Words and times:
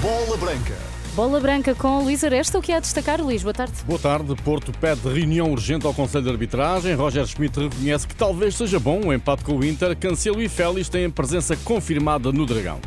Bola 0.00 0.36
Branca. 0.38 0.74
Bola 1.14 1.40
Branca 1.40 1.74
com 1.74 2.02
Luís 2.02 2.24
Aresta. 2.24 2.58
O 2.58 2.62
que 2.62 2.72
há 2.72 2.78
a 2.78 2.80
destacar, 2.80 3.20
Luís? 3.20 3.42
Boa 3.42 3.52
tarde. 3.52 3.74
Boa 3.86 3.98
tarde. 3.98 4.34
Porto 4.42 4.72
pede 4.72 5.08
reunião 5.08 5.52
urgente 5.52 5.86
ao 5.86 5.92
Conselho 5.92 6.24
de 6.24 6.30
Arbitragem. 6.30 6.94
Roger 6.94 7.26
Schmidt 7.26 7.60
reconhece 7.60 8.06
que 8.06 8.14
talvez 8.14 8.56
seja 8.56 8.80
bom 8.80 9.00
o 9.00 9.06
um 9.06 9.12
empate 9.12 9.44
com 9.44 9.58
o 9.58 9.64
Inter. 9.64 9.94
Cancelo 9.96 10.40
e 10.40 10.48
Félix 10.48 10.88
têm 10.88 11.10
presença 11.10 11.56
confirmada 11.56 12.32
no 12.32 12.46
Dragão. 12.46 12.80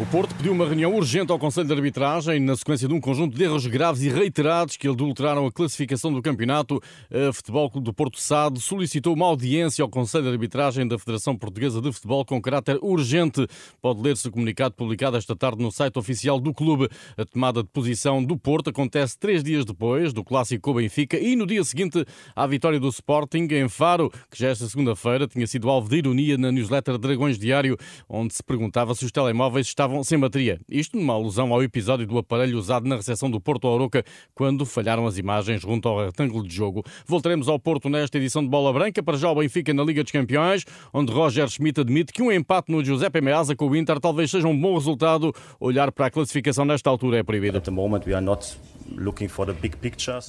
O 0.00 0.06
Porto 0.06 0.32
pediu 0.36 0.52
uma 0.52 0.64
reunião 0.64 0.94
urgente 0.94 1.32
ao 1.32 1.40
Conselho 1.40 1.66
de 1.66 1.72
Arbitragem 1.72 2.38
na 2.38 2.56
sequência 2.56 2.86
de 2.86 2.94
um 2.94 3.00
conjunto 3.00 3.36
de 3.36 3.42
erros 3.42 3.66
graves 3.66 4.00
e 4.00 4.08
reiterados 4.08 4.76
que 4.76 4.86
adulteraram 4.86 5.44
a 5.44 5.50
classificação 5.50 6.12
do 6.12 6.22
campeonato. 6.22 6.80
A 7.10 7.32
Futebol 7.32 7.68
Clube 7.68 7.84
do 7.86 7.92
Porto 7.92 8.20
SAD 8.20 8.60
solicitou 8.60 9.12
uma 9.14 9.26
audiência 9.26 9.82
ao 9.82 9.88
Conselho 9.88 10.22
de 10.22 10.30
Arbitragem 10.30 10.86
da 10.86 11.00
Federação 11.00 11.36
Portuguesa 11.36 11.80
de 11.80 11.90
Futebol 11.90 12.24
com 12.24 12.40
caráter 12.40 12.78
urgente. 12.80 13.44
Pode 13.82 14.00
ler-se 14.00 14.28
o 14.28 14.30
comunicado 14.30 14.72
publicado 14.76 15.16
esta 15.16 15.34
tarde 15.34 15.60
no 15.60 15.72
site 15.72 15.98
oficial 15.98 16.38
do 16.38 16.54
clube. 16.54 16.88
A 17.16 17.24
tomada 17.24 17.64
de 17.64 17.68
posição 17.68 18.22
do 18.22 18.38
Porto 18.38 18.70
acontece 18.70 19.18
três 19.18 19.42
dias 19.42 19.64
depois 19.64 20.12
do 20.12 20.22
clássico 20.22 20.62
com 20.62 20.74
Benfica 20.74 21.18
e 21.18 21.34
no 21.34 21.44
dia 21.44 21.64
seguinte 21.64 22.04
à 22.36 22.46
vitória 22.46 22.78
do 22.78 22.88
Sporting 22.88 23.48
em 23.50 23.68
Faro, 23.68 24.12
que 24.30 24.38
já 24.38 24.50
esta 24.50 24.68
segunda-feira 24.68 25.26
tinha 25.26 25.46
sido 25.48 25.68
alvo 25.68 25.88
de 25.88 25.96
ironia 25.96 26.38
na 26.38 26.52
newsletter 26.52 26.98
Dragões 26.98 27.36
Diário, 27.36 27.76
onde 28.08 28.32
se 28.32 28.44
perguntava 28.44 28.94
se 28.94 29.04
os 29.04 29.10
telemóveis 29.10 29.66
estavam 29.66 29.87
estavam 29.88 30.04
sem 30.04 30.18
bateria. 30.18 30.60
Isto 30.68 30.96
numa 30.98 31.14
alusão 31.14 31.52
ao 31.52 31.62
episódio 31.62 32.06
do 32.06 32.18
aparelho 32.18 32.58
usado 32.58 32.86
na 32.86 32.96
recepção 32.96 33.30
do 33.30 33.40
Porto 33.40 33.66
Oroca 33.66 34.04
quando 34.34 34.66
falharam 34.66 35.06
as 35.06 35.16
imagens 35.16 35.62
junto 35.62 35.88
ao 35.88 36.04
retângulo 36.04 36.46
de 36.46 36.54
jogo. 36.54 36.84
Voltaremos 37.06 37.48
ao 37.48 37.58
Porto 37.58 37.88
nesta 37.88 38.18
edição 38.18 38.42
de 38.42 38.48
Bola 38.48 38.72
Branca, 38.72 39.02
para 39.02 39.16
já 39.16 39.30
o 39.30 39.34
Benfica 39.34 39.72
na 39.72 39.82
Liga 39.82 40.02
dos 40.02 40.12
Campeões, 40.12 40.64
onde 40.92 41.12
Roger 41.12 41.48
Schmidt 41.48 41.80
admite 41.80 42.12
que 42.12 42.22
um 42.22 42.30
empate 42.30 42.70
no 42.70 42.84
Giuseppe 42.84 43.20
Meazza 43.20 43.56
com 43.56 43.68
o 43.68 43.76
Inter 43.76 43.98
talvez 43.98 44.30
seja 44.30 44.46
um 44.46 44.58
bom 44.58 44.74
resultado. 44.74 45.34
Olhar 45.58 45.90
para 45.90 46.06
a 46.06 46.10
classificação 46.10 46.64
nesta 46.64 46.90
altura 46.90 47.18
é 47.18 47.22
proibido. 47.22 47.58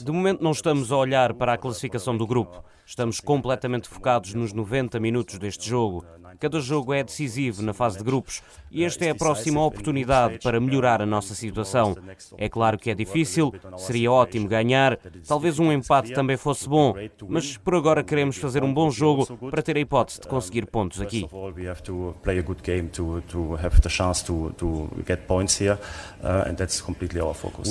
De 0.04 0.12
momento 0.12 0.44
não 0.44 0.52
estamos 0.52 0.92
a 0.92 0.98
olhar 0.98 1.34
para 1.34 1.54
a 1.54 1.58
classificação 1.58 2.16
do 2.16 2.26
grupo. 2.26 2.64
Estamos 2.86 3.20
completamente 3.20 3.88
focados 3.88 4.34
nos 4.34 4.52
90 4.52 5.00
minutos 5.00 5.38
deste 5.38 5.70
jogo. 5.70 6.04
Cada 6.40 6.60
jogo 6.60 6.94
é 6.94 7.04
decisivo 7.04 7.62
na 7.62 7.74
fase 7.74 7.98
de 7.98 8.04
grupos 8.04 8.42
e 8.72 8.84
esta 8.84 9.06
é 9.06 9.10
a 9.10 9.16
próxima 9.16 9.49
oportunidade 9.58 10.40
para 10.44 10.60
melhorar 10.60 11.02
a 11.02 11.06
nossa 11.06 11.34
situação. 11.34 11.96
É 12.38 12.50
claro 12.50 12.78
que 12.78 12.90
é 12.90 12.96
difícil, 12.96 13.54
seria 13.78 14.12
ótimo 14.12 14.48
ganhar, 14.48 14.98
talvez 15.28 15.60
um 15.60 15.72
empate 15.72 16.14
também 16.14 16.38
fosse 16.38 16.68
bom, 16.68 16.96
mas 17.28 17.58
por 17.58 17.76
agora 17.76 18.04
queremos 18.04 18.38
fazer 18.38 18.64
um 18.64 18.74
bom 18.74 18.90
jogo 18.90 19.26
para 19.50 19.62
ter 19.62 19.78
a 19.78 19.80
hipótese 19.80 20.22
de 20.22 20.28
conseguir 20.28 20.66
pontos 20.66 21.02
aqui. 21.02 21.28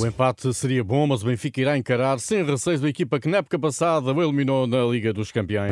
O 0.01 0.07
empate 0.07 0.53
seria 0.55 0.83
bom, 0.83 1.07
mas 1.07 1.23
o 1.23 1.27
Benfica 1.27 1.61
irá 1.61 1.77
encarar 1.77 2.19
sem 2.19 2.45
receios 2.45 2.83
a 2.85 2.89
equipa 2.89 3.21
que 3.21 3.29
na 3.29 3.39
época 3.39 3.59
passada 3.59 4.13
o 4.13 4.23
eliminou 4.23 4.67
na 4.67 4.85
Liga 4.85 5.13
dos 5.13 5.31
Campeões. 5.31 5.71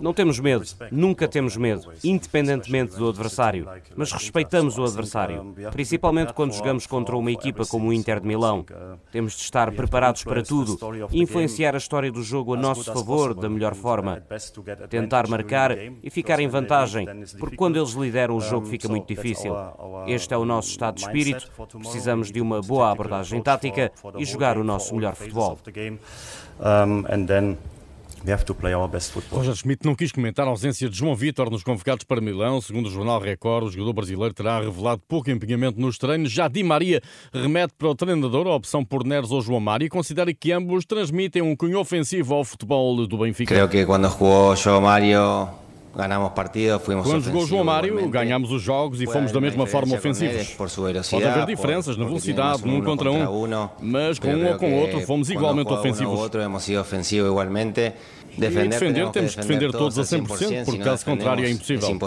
Não 0.00 0.12
temos 0.12 0.40
medo, 0.40 0.64
nunca 1.06 1.28
temos 1.28 1.56
medo, 1.56 1.92
independentemente 2.02 2.96
do 2.96 3.08
adversário, 3.08 3.68
mas 3.94 4.10
respeitamos 4.10 4.76
o 4.76 4.84
adversário, 4.84 5.54
principalmente 5.70 6.32
quando 6.32 6.52
jogamos 6.52 6.86
contra 6.86 7.16
uma 7.16 7.30
equipa 7.30 7.64
como 7.64 7.88
o 7.88 7.92
Inter 7.92 8.20
de 8.20 8.26
Milão. 8.26 8.64
Temos 9.12 9.34
de 9.36 9.42
estar 9.42 9.70
preparados 9.72 10.24
para 10.24 10.42
tudo 10.42 10.76
influenciar 11.12 11.74
a 11.74 11.78
história 11.78 12.10
do 12.10 12.22
jogo 12.22 12.54
a 12.54 12.56
nosso 12.56 12.92
favor 12.92 13.34
da 13.34 13.48
melhor 13.48 13.74
forma. 13.74 14.22
Tentar 14.90 15.28
marcar 15.28 15.76
e 16.02 16.10
ficar 16.10 16.40
em 16.40 16.48
vantagem, 16.48 17.06
porque 17.38 17.56
quando 17.56 17.76
eles 17.76 17.92
lideram 17.92 18.36
o 18.36 18.40
jogo 18.40 18.66
fica 18.66 18.88
muito 18.88 19.06
difícil. 19.06 19.54
Este 20.06 20.34
é 20.34 20.36
o 20.36 20.44
nosso 20.44 20.70
estado 20.70 20.96
de 20.96 21.02
espírito, 21.02 21.50
precisamos 21.78 22.32
de 22.32 22.40
uma 22.40 22.60
boa 22.60 22.90
abordagem 22.90 23.40
tática 23.40 23.92
e 24.18 24.24
jogar 24.24 24.58
o 24.58 24.64
nosso 24.64 24.94
melhor 24.94 25.14
futebol. 25.14 25.58
Roger 29.30 29.54
Schmidt 29.54 29.86
não 29.86 29.94
quis 29.94 30.10
comentar 30.10 30.46
a 30.46 30.50
ausência 30.50 30.88
de 30.88 30.96
João 30.96 31.14
Vitor 31.14 31.48
nos 31.48 31.62
convocados 31.62 32.04
para 32.04 32.20
Milão. 32.20 32.60
Segundo 32.60 32.86
o 32.86 32.90
jornal 32.90 33.20
Record, 33.20 33.66
o 33.66 33.70
jogador 33.70 33.92
brasileiro 33.92 34.34
terá 34.34 34.60
revelado 34.60 35.00
pouco 35.06 35.30
empenhamento 35.30 35.80
nos 35.80 35.96
treinos. 35.96 36.32
Já 36.32 36.48
Di 36.48 36.64
Maria 36.64 37.00
remete 37.32 37.74
para 37.78 37.88
o 37.88 37.94
treinador 37.94 38.48
a 38.48 38.54
opção 38.54 38.84
por 38.84 39.04
Neres 39.04 39.30
ou 39.30 39.40
João 39.40 39.60
Mário 39.60 39.86
e 39.86 39.88
considera 39.88 40.34
que 40.34 40.50
ambos 40.50 40.84
transmitem 40.84 41.40
um 41.40 41.54
cunho 41.54 41.78
ofensivo 41.78 42.34
ao 42.34 42.44
futebol 42.44 43.06
do 43.06 43.18
Benfica. 43.18 43.54
Creio 43.54 43.68
que 43.68 43.86
quando 43.86 44.08
jogou 44.08 44.56
João 44.56 44.80
Mário 44.80 45.48
ganhamos 45.96 46.32
partidos, 46.32 46.82
fomos 46.82 47.06
Quando 47.06 47.24
jogou 47.24 47.46
João 47.46 47.64
Mário, 47.64 48.08
ganhámos 48.08 48.52
os 48.52 48.60
jogos 48.60 49.00
e 49.00 49.06
fomos 49.06 49.32
da 49.32 49.40
mesma 49.40 49.66
forma 49.66 49.96
ofensivos. 49.96 50.54
Pode 50.54 51.24
haver 51.24 51.46
diferenças 51.46 51.96
na 51.96 52.04
velocidade, 52.04 52.66
num 52.66 52.82
contra 52.82 53.10
um, 53.10 53.48
mas 53.80 54.18
com 54.18 54.28
um 54.28 54.46
ou 54.46 54.58
com 54.58 54.74
outro 54.78 55.00
fomos 55.00 55.30
igualmente 55.30 55.72
ofensivos. 55.72 56.18
Outro 56.18 56.40
hemos 56.40 56.62
sido 56.62 56.80
ofensivo 56.80 57.26
igualmente. 57.28 57.92
Defender, 58.38 58.66
e 58.66 58.68
defender, 58.68 59.10
temos 59.10 59.34
que 59.34 59.40
defender 59.40 59.72
todos 59.72 59.98
a 59.98 60.02
100%, 60.02 60.64
porque 60.64 60.78
caso 60.82 61.04
contrário 61.04 61.44
é 61.44 61.50
impossível. 61.50 61.98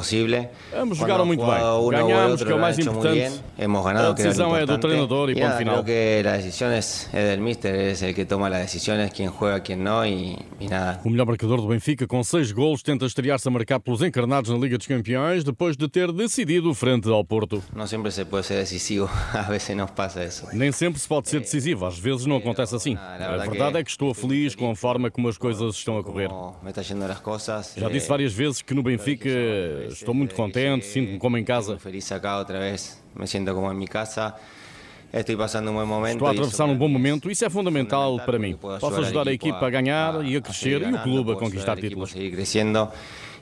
Ambos 0.75 0.97
jogaram 0.97 1.25
muito 1.25 1.45
bem. 1.45 1.59
Ganhamos, 1.89 2.43
que 2.43 2.51
é 2.51 2.55
o 2.55 2.59
mais 2.59 2.79
importante. 2.79 3.41
A 3.57 4.11
decisão 4.11 4.55
é 4.55 4.65
do 4.65 4.77
treinador 4.77 5.29
e 5.29 5.35
ponto 5.35 5.57
final. 5.57 5.83
que 5.83 6.23
a 6.25 6.37
decisão 6.37 6.69
é 7.13 7.35
do 7.35 7.41
mister, 7.41 7.73
é 8.03 8.09
o 8.09 8.13
que 8.13 8.25
toma 8.25 8.47
as 8.49 8.71
decisões, 8.71 9.11
quem 9.11 9.27
joga, 9.27 9.59
quem 9.59 9.75
não 9.75 9.99
nada. 10.69 10.99
O 11.03 11.09
melhor 11.09 11.25
marcador 11.25 11.61
do 11.61 11.67
Benfica, 11.67 12.07
com 12.07 12.23
seis 12.23 12.51
golos, 12.51 12.81
tenta 12.83 13.05
estrear-se 13.05 13.47
a 13.47 13.51
marcar 13.51 13.79
pelos 13.79 14.01
encarnados 14.01 14.51
na 14.51 14.57
Liga 14.57 14.77
dos 14.77 14.87
Campeões, 14.87 15.43
depois 15.43 15.75
de 15.75 15.87
ter 15.87 16.11
decidido 16.11 16.73
frente 16.73 17.09
ao 17.09 17.23
Porto. 17.23 17.63
Não 17.75 17.87
sempre 17.87 18.11
se 18.11 18.23
pode 18.25 18.45
ser 18.45 18.55
decisivo, 18.55 19.09
às 19.33 19.47
vezes 19.47 19.75
não 19.75 19.87
passa 19.87 20.23
isso. 20.23 20.47
Nem 20.53 20.71
sempre 20.71 20.99
se 20.99 21.07
pode 21.07 21.29
ser 21.29 21.39
decisivo, 21.39 21.85
às 21.85 21.97
vezes 21.97 22.25
não 22.25 22.37
acontece 22.37 22.75
assim. 22.75 22.97
A 22.97 23.37
verdade 23.37 23.77
é 23.77 23.83
que 23.83 23.89
estou 23.89 24.13
feliz 24.13 24.55
com 24.55 24.69
a 24.71 24.75
forma 24.75 25.09
como 25.09 25.27
as 25.27 25.37
coisas 25.37 25.75
estão 25.75 25.97
a 25.97 26.03
correr. 26.03 26.18
Já 27.79 27.89
disse 27.89 28.05
eh, 28.05 28.09
várias 28.09 28.33
vezes 28.33 28.61
que 28.61 28.73
no 28.73 28.83
Benfica 28.83 29.29
estou 29.89 30.13
muito 30.13 30.35
contente, 30.35 30.85
sinto-me 30.85 31.17
como 31.19 31.37
em 31.37 31.43
casa. 31.43 31.77
Feliz 31.77 32.11
acá 32.11 32.39
outra 32.39 32.59
vez, 32.59 33.01
me 33.15 33.27
sinto 33.27 33.53
como 33.53 33.71
em 33.71 33.75
minha 33.75 33.87
casa. 33.87 34.33
Estou 35.11 35.37
passando 35.37 35.71
bom 35.71 35.85
momento. 35.85 36.13
Estou 36.13 36.27
a 36.27 36.31
atravessar 36.31 36.65
um 36.65 36.77
bom 36.77 36.87
momento, 36.87 37.31
isso 37.31 37.43
é 37.43 37.49
fundamental 37.49 38.19
para 38.19 38.37
mim. 38.37 38.55
Posso 38.55 39.01
ajudar 39.01 39.27
a 39.27 39.33
equipa 39.33 39.65
a 39.65 39.69
ganhar 39.69 40.23
e 40.23 40.35
a 40.35 40.41
crescer 40.41 40.81
e 40.81 40.93
o 40.93 41.01
clube 41.01 41.31
a 41.31 41.35
conquistar 41.35 41.75
títulos 41.77 42.13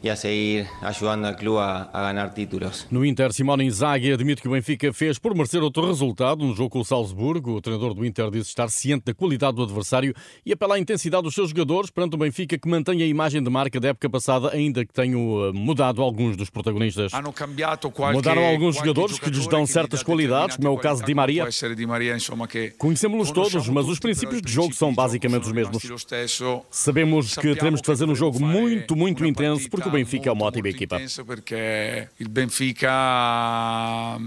e 0.04 0.10
a 0.10 0.16
seguir 0.16 0.68
ajudando 0.82 1.26
ao 1.26 1.36
clube 1.36 1.60
a, 1.60 1.90
a 1.94 2.12
ganhar 2.12 2.34
títulos. 2.34 2.88
No 2.92 3.06
Inter, 3.06 3.34
Simone 3.34 3.66
Inzaghi 3.66 4.12
admite 4.12 4.42
que 4.42 4.48
o 4.48 4.52
Benfica 4.52 4.92
fez 4.94 5.20
por 5.20 5.34
merecer 5.36 5.62
outro 5.62 5.86
resultado 5.86 6.44
no 6.44 6.56
jogo 6.56 6.70
com 6.70 6.80
o 6.80 6.86
Salzburgo. 6.86 7.52
O 7.52 7.62
treinador 7.62 7.94
do 7.94 8.06
Inter 8.06 8.30
disse 8.30 8.50
estar 8.50 8.70
ciente 8.70 9.06
da 9.06 9.14
qualidade 9.14 9.56
do 9.56 9.64
adversário 9.64 10.14
e 10.46 10.54
apela 10.54 10.76
à 10.76 10.80
intensidade 10.80 11.24
dos 11.24 11.34
seus 11.34 11.50
jogadores 11.50 11.90
perante 11.90 12.16
o 12.16 12.18
Benfica 12.18 12.58
que 12.58 12.68
mantém 12.68 13.02
a 13.02 13.06
imagem 13.06 13.42
de 13.42 13.50
marca 13.50 13.80
da 13.80 13.90
época 13.90 14.10
passada, 14.10 14.52
ainda 14.54 14.86
que 14.86 14.94
tenham 14.94 15.46
eh, 15.46 15.52
mudado 15.52 16.02
alguns 16.02 16.36
dos 16.36 16.50
protagonistas. 16.50 17.12
Mudaram 18.14 18.46
alguns 18.46 18.76
jogadores 18.76 19.20
que 19.20 19.30
lhes 19.30 19.48
dão 19.48 19.66
certas 19.66 20.04
qualidades, 20.04 20.56
como 20.56 20.68
é 20.68 20.72
o 20.72 20.78
caso 20.78 21.02
de 21.02 21.08
Di 21.08 21.16
Maria. 21.16 21.48
Conhecemos-los 22.78 23.32
todos, 23.32 23.70
mas 23.70 23.88
os 23.88 24.00
princípios 24.00 24.42
de 24.42 24.52
jogo 24.52 24.74
são 24.74 24.94
basicamente 24.94 25.44
os 25.44 25.52
mesmos. 25.52 25.84
Sabemos 26.70 27.36
que 27.36 27.56
teremos 27.56 27.82
de 27.82 27.86
fazer 27.86 28.06
um 28.10 28.16
jogo 28.16 28.40
muito, 28.40 28.96
muito 28.96 29.26
intenso, 29.26 29.70
porque 29.70 29.87
o 29.88 29.92
Benfica 29.92 30.30
é 30.30 30.32
uma 30.32 30.46
ótima 30.46 30.70
equipa. 30.70 30.98
Perché 31.26 32.10
il 32.20 32.30
Benfica 32.30 34.18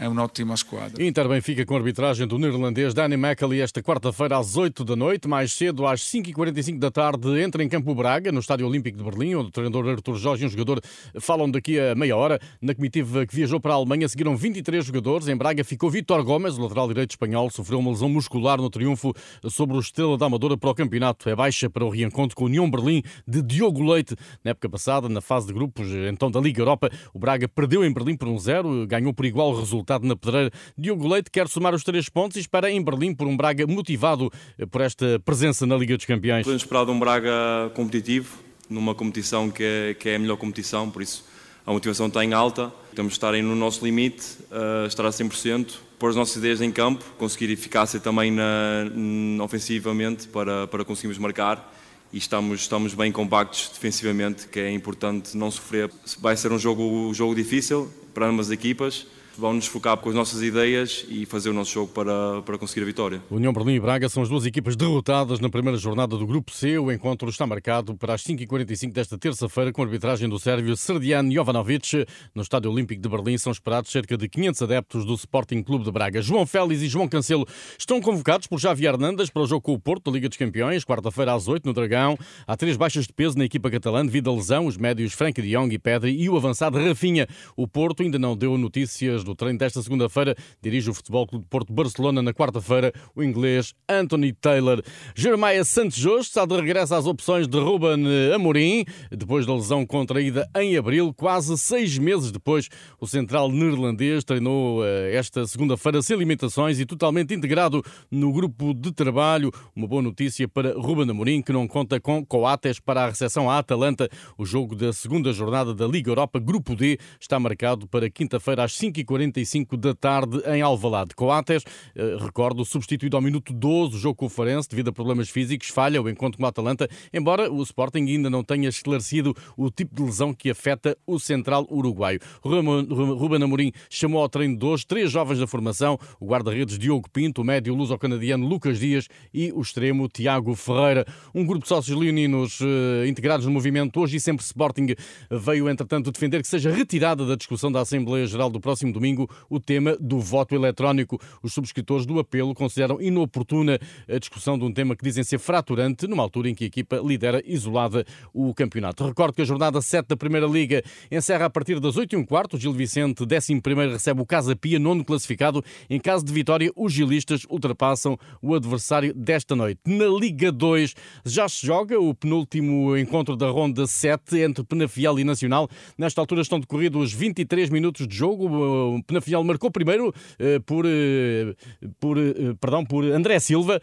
é 0.00 0.08
uma 0.08 0.22
ótima 0.22 0.54
esquadra. 0.54 1.04
Inter 1.04 1.28
Benfica 1.28 1.66
com 1.66 1.76
arbitragem 1.76 2.26
do 2.26 2.38
neerlandês 2.38 2.94
Danny 2.94 3.18
Mackley 3.18 3.60
esta 3.60 3.82
quarta-feira 3.82 4.38
às 4.38 4.56
8 4.56 4.82
da 4.82 4.96
noite, 4.96 5.28
mais 5.28 5.52
cedo 5.52 5.86
às 5.86 6.00
5h45 6.00 6.78
da 6.78 6.90
tarde 6.90 7.38
entra 7.38 7.62
em 7.62 7.68
Campo 7.68 7.94
Braga, 7.94 8.32
no 8.32 8.40
Estádio 8.40 8.66
Olímpico 8.66 8.96
de 8.96 9.04
Berlim, 9.04 9.34
onde 9.34 9.48
o 9.48 9.50
treinador 9.50 9.86
Artur 9.90 10.16
Jorge 10.16 10.44
e 10.44 10.46
um 10.46 10.50
jogador 10.50 10.80
falam 11.20 11.50
daqui 11.50 11.78
a 11.78 11.94
meia 11.94 12.16
hora. 12.16 12.40
Na 12.62 12.74
comitiva 12.74 13.26
que 13.26 13.36
viajou 13.36 13.60
para 13.60 13.74
a 13.74 13.76
Alemanha 13.76 14.08
seguiram 14.08 14.34
23 14.34 14.82
jogadores. 14.82 15.28
Em 15.28 15.36
Braga 15.36 15.62
ficou 15.62 15.90
Vítor 15.90 16.24
Gomes, 16.24 16.56
o 16.56 16.62
lateral 16.62 16.88
direito 16.88 17.10
espanhol, 17.10 17.50
sofreu 17.50 17.78
uma 17.78 17.90
lesão 17.90 18.08
muscular 18.08 18.56
no 18.56 18.70
triunfo 18.70 19.12
sobre 19.50 19.76
o 19.76 19.80
Estrela 19.80 20.16
da 20.16 20.24
Amadora 20.24 20.56
para 20.56 20.70
o 20.70 20.74
campeonato. 20.74 21.28
É 21.28 21.36
baixa 21.36 21.68
para 21.68 21.84
o 21.84 21.90
reencontro 21.90 22.34
com 22.34 22.44
o 22.44 22.46
União 22.46 22.70
Berlim 22.70 23.02
de 23.28 23.42
Diogo 23.42 23.82
Leite. 23.82 24.16
Na 24.42 24.52
época 24.52 24.70
passada, 24.70 25.10
na 25.10 25.20
fase 25.20 25.48
de 25.48 25.52
grupos, 25.52 25.88
então 26.10 26.30
da 26.30 26.40
Liga 26.40 26.62
Europa, 26.62 26.90
o 27.12 27.18
Braga 27.18 27.46
perdeu 27.46 27.84
em 27.84 27.92
Berlim 27.92 28.16
por 28.16 28.28
um 28.28 28.38
zero, 28.38 28.86
ganhou 28.86 29.12
por 29.12 29.26
igual 29.26 29.54
resultado 29.54 29.89
na 29.98 30.14
pedreira. 30.14 30.50
Diogo 30.76 31.08
Leite 31.08 31.30
quer 31.30 31.48
somar 31.48 31.74
os 31.74 31.82
três 31.82 32.08
pontos 32.08 32.36
e 32.36 32.40
espera 32.40 32.70
em 32.70 32.82
Berlim 32.82 33.14
por 33.14 33.26
um 33.26 33.36
Braga 33.36 33.66
motivado 33.66 34.30
por 34.70 34.80
esta 34.80 35.20
presença 35.24 35.66
na 35.66 35.76
Liga 35.76 35.96
dos 35.96 36.06
Campeões. 36.06 36.44
Podemos 36.44 36.62
esperar 36.62 36.84
de 36.84 36.90
um 36.92 36.98
Braga 36.98 37.70
competitivo, 37.74 38.38
numa 38.68 38.94
competição 38.94 39.50
que 39.50 39.62
é, 39.62 39.94
que 39.94 40.08
é 40.08 40.16
a 40.16 40.18
melhor 40.18 40.36
competição, 40.36 40.88
por 40.90 41.02
isso 41.02 41.24
a 41.66 41.72
motivação 41.72 42.06
está 42.06 42.24
em 42.24 42.32
alta, 42.32 42.72
temos 42.94 43.12
de 43.12 43.16
estar 43.16 43.32
no 43.32 43.54
nosso 43.54 43.84
limite, 43.84 44.24
uh, 44.50 44.86
estar 44.86 45.04
a 45.04 45.10
100%, 45.10 45.74
pôr 45.98 46.10
as 46.10 46.16
nossas 46.16 46.36
ideias 46.36 46.60
em 46.60 46.72
campo, 46.72 47.04
conseguir 47.18 47.50
eficácia 47.52 48.00
também 48.00 48.30
na, 48.30 49.44
ofensivamente 49.44 50.26
para, 50.28 50.66
para 50.66 50.84
conseguirmos 50.84 51.18
marcar 51.18 51.72
e 52.12 52.18
estamos, 52.18 52.62
estamos 52.62 52.94
bem 52.94 53.12
compactos 53.12 53.70
defensivamente, 53.72 54.48
que 54.48 54.58
é 54.58 54.70
importante 54.72 55.36
não 55.36 55.50
sofrer. 55.50 55.90
Vai 56.18 56.36
ser 56.36 56.50
um 56.50 56.58
jogo, 56.58 56.82
um 56.82 57.14
jogo 57.14 57.34
difícil 57.34 57.90
para 58.12 58.26
ambas 58.26 58.46
as 58.46 58.52
equipas, 58.52 59.06
vamos 59.40 59.56
nos 59.56 59.66
focar 59.66 59.96
com 59.96 60.10
as 60.10 60.14
nossas 60.14 60.42
ideias 60.42 61.06
e 61.08 61.24
fazer 61.24 61.48
o 61.48 61.54
nosso 61.54 61.72
jogo 61.72 61.90
para, 61.92 62.42
para 62.42 62.58
conseguir 62.58 62.82
a 62.82 62.84
vitória. 62.84 63.22
União 63.30 63.52
Berlim 63.52 63.74
e 63.74 63.80
Braga 63.80 64.08
são 64.08 64.22
as 64.22 64.28
duas 64.28 64.44
equipas 64.44 64.76
derrotadas 64.76 65.40
na 65.40 65.48
primeira 65.48 65.78
jornada 65.78 66.16
do 66.16 66.26
Grupo 66.26 66.52
C. 66.52 66.78
O 66.78 66.92
encontro 66.92 67.28
está 67.30 67.46
marcado 67.46 67.96
para 67.96 68.14
as 68.14 68.22
5h45 68.22 68.92
desta 68.92 69.16
terça-feira 69.16 69.72
com 69.72 69.80
a 69.80 69.84
arbitragem 69.86 70.28
do 70.28 70.38
sérvio 70.38 70.76
Serdian 70.76 71.30
Jovanovic. 71.30 72.06
No 72.34 72.42
Estádio 72.42 72.70
Olímpico 72.70 73.00
de 73.00 73.08
Berlim 73.08 73.38
são 73.38 73.50
esperados 73.50 73.90
cerca 73.90 74.16
de 74.16 74.28
500 74.28 74.62
adeptos 74.62 75.04
do 75.06 75.14
Sporting 75.14 75.62
Clube 75.62 75.84
de 75.84 75.90
Braga. 75.90 76.20
João 76.20 76.46
Félix 76.46 76.82
e 76.82 76.88
João 76.88 77.08
Cancelo 77.08 77.46
estão 77.78 78.00
convocados 78.00 78.46
por 78.46 78.60
Javier 78.60 78.94
Hernandes 78.94 79.30
para 79.30 79.42
o 79.42 79.46
jogo 79.46 79.62
com 79.62 79.72
o 79.72 79.78
Porto 79.78 80.10
da 80.10 80.12
Liga 80.12 80.28
dos 80.28 80.36
Campeões, 80.36 80.84
quarta-feira 80.84 81.32
às 81.32 81.48
8 81.48 81.64
no 81.64 81.72
Dragão. 81.72 82.18
Há 82.46 82.56
três 82.56 82.76
baixas 82.76 83.06
de 83.06 83.12
peso 83.12 83.38
na 83.38 83.44
equipa 83.44 83.70
catalã 83.70 84.04
devido 84.04 84.30
à 84.30 84.34
lesão, 84.34 84.66
os 84.66 84.76
médios 84.76 85.12
Frank 85.12 85.40
de 85.40 85.50
Jong 85.50 85.74
e 85.74 85.78
Pedri 85.78 86.20
e 86.20 86.28
o 86.28 86.36
avançado 86.36 86.78
Rafinha. 86.78 87.26
O 87.56 87.66
Porto 87.66 88.02
ainda 88.02 88.18
não 88.18 88.36
deu 88.36 88.58
notícias 88.58 89.24
do 89.24 89.29
treino 89.34 89.58
desta 89.58 89.82
segunda 89.82 90.08
feira 90.08 90.34
dirige 90.62 90.90
o 90.90 90.94
Futebol 90.94 91.26
Clube 91.26 91.44
de 91.44 91.50
Porto 91.50 91.72
Barcelona 91.72 92.22
na 92.22 92.32
quarta-feira, 92.32 92.92
o 93.14 93.22
inglês 93.22 93.74
Anthony 93.88 94.32
Taylor. 94.32 94.82
Jeremiah 95.14 95.64
Santos 95.64 95.98
Jorge 95.98 96.28
está 96.28 96.44
de 96.44 96.56
regresso 96.56 96.94
às 96.94 97.06
opções 97.06 97.46
de 97.46 97.58
Ruben 97.58 98.32
Amorim, 98.34 98.84
depois 99.10 99.46
da 99.46 99.54
lesão 99.54 99.84
contraída 99.86 100.48
em 100.56 100.76
abril, 100.76 101.12
quase 101.14 101.56
seis 101.58 101.98
meses 101.98 102.30
depois, 102.30 102.68
o 103.00 103.06
central 103.06 103.50
neerlandês 103.50 104.24
treinou 104.24 104.84
eh, 104.84 105.14
esta 105.14 105.46
segunda-feira 105.46 106.02
sem 106.02 106.16
limitações 106.16 106.78
e 106.80 106.86
totalmente 106.86 107.34
integrado 107.34 107.82
no 108.10 108.32
grupo 108.32 108.74
de 108.74 108.92
trabalho. 108.92 109.50
Uma 109.74 109.86
boa 109.86 110.02
notícia 110.02 110.48
para 110.48 110.72
Ruben 110.72 111.10
Amorim, 111.10 111.42
que 111.42 111.52
não 111.52 111.66
conta 111.66 112.00
com 112.00 112.24
Coates 112.24 112.80
para 112.80 113.04
a 113.04 113.08
recepção 113.08 113.50
à 113.50 113.58
Atalanta. 113.58 114.08
O 114.38 114.44
jogo 114.44 114.74
da 114.74 114.92
segunda 114.92 115.32
jornada 115.32 115.74
da 115.74 115.86
Liga 115.86 116.10
Europa, 116.10 116.38
Grupo 116.38 116.74
D, 116.74 116.98
está 117.20 117.38
marcado 117.38 117.86
para 117.86 118.10
quinta-feira 118.10 118.64
às 118.64 118.76
5h45 119.10 119.76
da 119.76 119.94
tarde 119.94 120.40
em 120.46 120.62
Alvalade. 120.62 121.14
Coates, 121.14 121.64
eh, 121.94 122.16
recordo, 122.20 122.64
substituído 122.64 123.16
ao 123.16 123.22
minuto 123.22 123.52
12 123.52 123.96
o 123.96 123.98
jogo 123.98 124.14
com 124.14 124.26
o 124.26 124.28
Farense 124.28 124.68
devido 124.68 124.88
a 124.88 124.92
problemas 124.92 125.28
físicos, 125.28 125.68
falha 125.68 126.00
o 126.00 126.08
encontro 126.08 126.38
com 126.38 126.44
o 126.44 126.46
Atalanta, 126.46 126.88
embora 127.12 127.50
o 127.50 127.62
Sporting 127.62 128.06
ainda 128.06 128.30
não 128.30 128.44
tenha 128.44 128.68
esclarecido 128.68 129.34
o 129.56 129.70
tipo 129.70 129.94
de 129.94 130.02
lesão 130.02 130.32
que 130.32 130.50
afeta 130.50 130.96
o 131.06 131.18
central 131.18 131.66
uruguaio. 131.70 132.20
Ruben 132.42 133.42
Amorim 133.42 133.72
chamou 133.88 134.22
ao 134.22 134.28
treino 134.28 134.56
de 134.56 134.64
hoje 134.64 134.86
três 134.86 135.10
jovens 135.10 135.38
da 135.38 135.46
formação, 135.46 135.98
o 136.20 136.26
guarda-redes 136.26 136.78
Diogo 136.78 137.08
Pinto, 137.10 137.42
o 137.42 137.44
médio 137.44 137.74
luso-canadiano 137.74 138.46
Lucas 138.46 138.78
Dias 138.78 139.08
e 139.32 139.52
o 139.52 139.60
extremo 139.60 140.08
Tiago 140.08 140.54
Ferreira. 140.54 141.04
Um 141.34 141.44
grupo 141.44 141.62
de 141.62 141.68
sócios 141.68 141.96
leoninos 141.98 142.58
eh, 142.60 143.08
integrados 143.08 143.46
no 143.46 143.52
movimento 143.52 144.00
Hoje 144.00 144.16
e 144.16 144.20
Sempre 144.20 144.44
Sporting 144.44 144.94
veio, 145.30 145.68
entretanto, 145.68 146.10
defender 146.10 146.40
que 146.40 146.48
seja 146.48 146.70
retirada 146.70 147.26
da 147.26 147.34
discussão 147.34 147.70
da 147.70 147.80
Assembleia 147.80 148.26
Geral 148.26 148.50
do 148.50 148.60
próximo 148.60 148.92
domingo 148.92 148.99
o 149.48 149.58
tema 149.58 149.96
do 150.00 150.20
voto 150.20 150.54
eletrónico. 150.54 151.18
Os 151.42 151.52
subscritores 151.52 152.06
do 152.06 152.18
apelo 152.18 152.54
consideram 152.54 153.00
inoportuna 153.00 153.78
a 154.08 154.18
discussão 154.18 154.58
de 154.58 154.64
um 154.64 154.72
tema 154.72 154.94
que 154.96 155.04
dizem 155.04 155.24
ser 155.24 155.38
fraturante, 155.38 156.06
numa 156.06 156.22
altura 156.22 156.50
em 156.50 156.54
que 156.54 156.64
a 156.64 156.66
equipa 156.66 157.00
lidera 157.04 157.42
isolada 157.44 158.04
o 158.32 158.54
campeonato. 158.54 159.06
Recordo 159.06 159.34
que 159.34 159.42
a 159.42 159.44
jornada 159.44 159.80
7 159.80 160.08
da 160.08 160.16
Primeira 160.16 160.46
Liga 160.46 160.82
encerra 161.10 161.46
a 161.46 161.50
partir 161.50 161.80
das 161.80 161.96
8 161.96 162.16
h 162.16 162.26
quarto. 162.26 162.58
Gil 162.58 162.72
Vicente, 162.72 163.22
11 163.22 163.92
recebe 163.92 164.20
o 164.20 164.26
Casa 164.26 164.54
Pia, 164.54 164.78
nono 164.78 165.04
classificado. 165.04 165.64
Em 165.88 165.98
caso 165.98 166.24
de 166.24 166.32
vitória, 166.32 166.70
os 166.76 166.92
gilistas 166.92 167.46
ultrapassam 167.48 168.18
o 168.42 168.54
adversário 168.54 169.14
desta 169.14 169.56
noite. 169.56 169.80
Na 169.86 170.06
Liga 170.06 170.52
2 170.52 170.94
já 171.24 171.48
se 171.48 171.66
joga 171.66 171.98
o 171.98 172.14
penúltimo 172.14 172.96
encontro 172.96 173.36
da 173.36 173.48
ronda 173.50 173.86
7 173.86 174.38
entre 174.38 174.64
Penafiel 174.64 175.18
e 175.18 175.24
Nacional. 175.24 175.68
Nesta 175.96 176.20
altura 176.20 176.42
estão 176.42 176.60
decorridos 176.60 177.12
23 177.12 177.70
minutos 177.70 178.06
de 178.06 178.16
jogo. 178.16 178.89
O 178.96 179.02
Penafiel 179.02 179.42
marcou 179.44 179.70
primeiro 179.70 180.12
eh, 180.38 180.58
por, 180.60 180.84
eh, 180.86 181.54
por, 181.98 182.18
eh, 182.18 182.54
perdão, 182.60 182.84
por 182.84 183.04
André 183.04 183.38
Silva, 183.38 183.80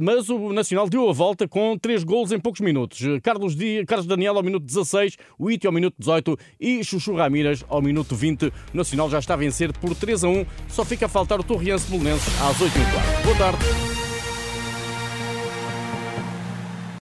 mas 0.00 0.28
o 0.28 0.52
Nacional 0.52 0.88
deu 0.88 1.08
a 1.08 1.12
volta 1.12 1.46
com 1.46 1.76
três 1.78 2.02
golos 2.04 2.32
em 2.32 2.38
poucos 2.38 2.60
minutos. 2.60 3.00
Carlos, 3.22 3.56
Dias, 3.56 3.84
Carlos 3.86 4.06
Daniel 4.06 4.36
ao 4.36 4.42
minuto 4.42 4.64
16, 4.64 5.16
o 5.38 5.50
Iti 5.50 5.66
ao 5.66 5.72
minuto 5.72 5.94
18 5.98 6.36
e 6.60 6.84
Chuchu 6.84 7.14
Ramírez 7.14 7.64
ao 7.68 7.80
minuto 7.80 8.14
20. 8.14 8.46
O 8.46 8.52
Nacional 8.74 9.10
já 9.10 9.18
está 9.18 9.34
a 9.34 9.36
vencer 9.36 9.72
por 9.72 9.94
3 9.94 10.24
a 10.24 10.28
1. 10.28 10.46
Só 10.68 10.84
fica 10.84 11.06
a 11.06 11.08
faltar 11.08 11.40
o 11.40 11.44
Torriense 11.44 11.90
Belenenses 11.90 12.32
às 12.40 12.60
8 12.60 12.72
h 12.78 13.22
Boa 13.24 13.36
tarde. 13.36 14.07